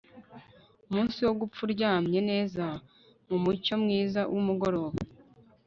[0.89, 2.63] Umunsi wo gupfa uryamye neza
[3.27, 4.97] mumucyo mwiza wumugoroba